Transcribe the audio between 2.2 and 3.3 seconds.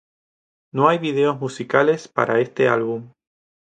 este álbum.